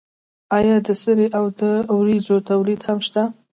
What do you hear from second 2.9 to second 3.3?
نشته؟